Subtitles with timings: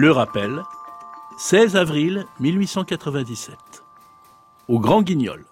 [0.00, 0.62] Le rappel,
[1.38, 3.56] 16 avril 1897.
[4.68, 5.44] Au Grand Guignol.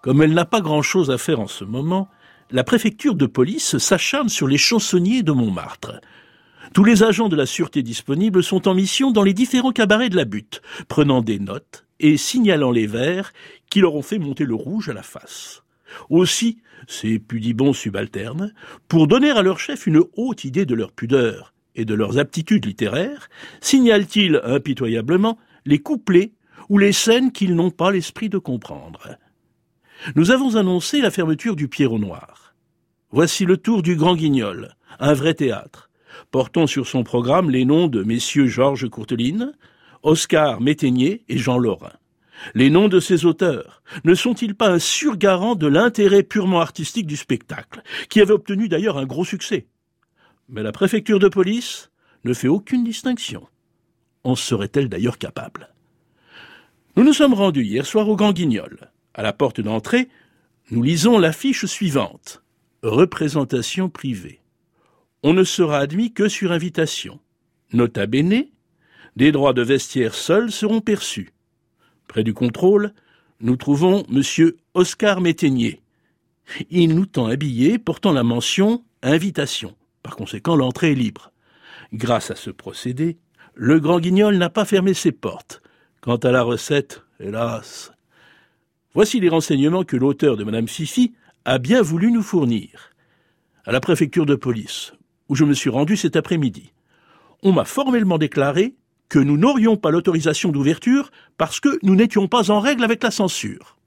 [0.00, 2.08] Comme elle n'a pas grand-chose à faire en ce moment,
[2.50, 6.00] la préfecture de police s'acharne sur les chansonniers de Montmartre.
[6.72, 10.16] Tous les agents de la sûreté disponibles sont en mission dans les différents cabarets de
[10.16, 13.34] la butte, prenant des notes et signalant les vers
[13.68, 15.64] qui leur ont fait monter le rouge à la face.
[16.08, 18.54] Aussi, ces pudibons subalternes,
[18.88, 22.66] pour donner à leur chef une haute idée de leur pudeur, et de leurs aptitudes
[22.66, 23.28] littéraires,
[23.60, 26.32] signalent-ils impitoyablement les couplets
[26.68, 29.18] ou les scènes qu'ils n'ont pas l'esprit de comprendre.
[30.16, 32.54] Nous avons annoncé la fermeture du Pierrot Noir.
[33.10, 35.90] Voici le tour du Grand Guignol, un vrai théâtre,
[36.30, 39.52] portant sur son programme les noms de messieurs Georges Courteline,
[40.02, 41.92] Oscar Métainier et Jean Laurin.
[42.54, 47.16] Les noms de ces auteurs ne sont-ils pas un surgarant de l'intérêt purement artistique du
[47.16, 49.66] spectacle, qui avait obtenu d'ailleurs un gros succès?
[50.48, 51.90] Mais la préfecture de police
[52.24, 53.46] ne fait aucune distinction.
[54.24, 55.74] En serait-elle d'ailleurs capable?
[56.96, 58.90] Nous nous sommes rendus hier soir au Grand Guignol.
[59.14, 60.08] À la porte d'entrée,
[60.70, 62.42] nous lisons l'affiche suivante.
[62.82, 64.40] Représentation privée.
[65.22, 67.18] On ne sera admis que sur invitation.
[67.72, 68.44] Nota bene,
[69.16, 71.32] des droits de vestiaire seuls seront perçus.
[72.08, 72.92] Près du contrôle,
[73.40, 74.52] nous trouvons M.
[74.74, 75.80] Oscar Métainier.
[76.70, 79.74] Il nous tend habillé portant la mention invitation.
[80.04, 81.32] Par conséquent, l'entrée est libre.
[81.92, 83.18] Grâce à ce procédé,
[83.54, 85.62] le grand guignol n'a pas fermé ses portes.
[86.02, 87.90] Quant à la recette, hélas.
[88.92, 91.14] Voici les renseignements que l'auteur de Madame Fifi
[91.46, 92.90] a bien voulu nous fournir.
[93.64, 94.92] À la préfecture de police,
[95.30, 96.72] où je me suis rendu cet après-midi,
[97.42, 98.76] on m'a formellement déclaré
[99.08, 103.10] que nous n'aurions pas l'autorisation d'ouverture parce que nous n'étions pas en règle avec la
[103.10, 103.78] censure.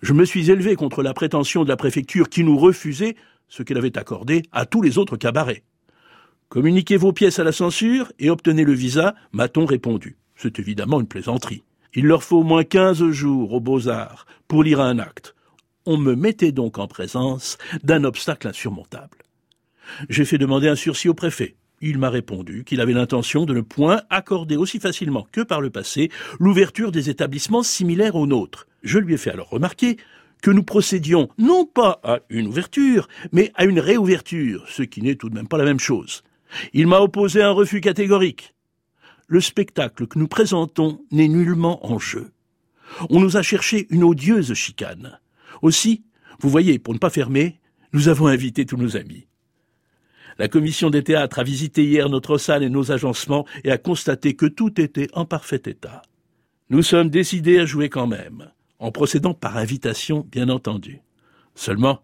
[0.00, 3.14] Je me suis élevé contre la prétention de la préfecture qui nous refusait
[3.52, 5.62] ce qu'elle avait accordé à tous les autres cabarets.
[6.48, 10.16] Communiquez vos pièces à la censure et obtenez le visa, m'a-t-on répondu.
[10.36, 11.62] C'est évidemment une plaisanterie.
[11.92, 15.34] Il leur faut au moins quinze jours aux beaux-arts pour lire un acte.
[15.84, 19.18] On me mettait donc en présence d'un obstacle insurmontable.
[20.08, 21.56] J'ai fait demander un sursis au préfet.
[21.82, 25.68] Il m'a répondu qu'il avait l'intention de ne point accorder aussi facilement que par le
[25.68, 26.10] passé
[26.40, 28.66] l'ouverture des établissements similaires aux nôtres.
[28.82, 29.98] Je lui ai fait alors remarquer
[30.42, 35.14] que nous procédions non pas à une ouverture, mais à une réouverture, ce qui n'est
[35.14, 36.22] tout de même pas la même chose.
[36.74, 38.54] Il m'a opposé un refus catégorique.
[39.28, 42.32] Le spectacle que nous présentons n'est nullement en jeu.
[43.08, 45.18] On nous a cherché une odieuse chicane.
[45.62, 46.04] Aussi,
[46.40, 47.60] vous voyez, pour ne pas fermer,
[47.94, 49.26] nous avons invité tous nos amis.
[50.38, 54.34] La commission des théâtres a visité hier notre salle et nos agencements et a constaté
[54.34, 56.02] que tout était en parfait état.
[56.68, 58.50] Nous sommes décidés à jouer quand même
[58.82, 61.02] en procédant par invitation, bien entendu.
[61.54, 62.02] Seulement,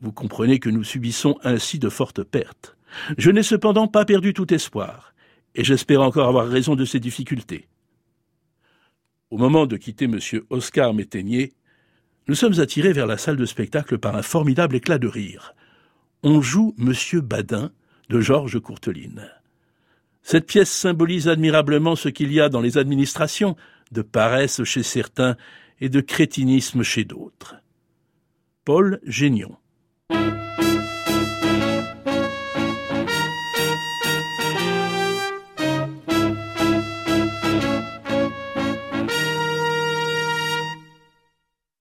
[0.00, 2.78] vous comprenez que nous subissons ainsi de fortes pertes.
[3.18, 5.14] Je n'ai cependant pas perdu tout espoir,
[5.54, 7.68] et j'espère encore avoir raison de ces difficultés.
[9.30, 10.18] Au moment de quitter M.
[10.48, 11.52] Oscar Métainier,
[12.26, 15.54] nous sommes attirés vers la salle de spectacle par un formidable éclat de rire.
[16.22, 16.94] On joue M.
[17.20, 17.70] Badin
[18.08, 19.28] de Georges Courteline.
[20.22, 23.56] Cette pièce symbolise admirablement ce qu'il y a dans les administrations,
[23.92, 25.36] de paresse chez certains
[25.84, 27.56] et de crétinisme chez d'autres.
[28.64, 29.58] Paul Génion.